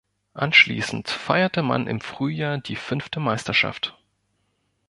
[0.33, 3.95] Anschließend feierte man im Frühjahr die fünfte Meisterschaft.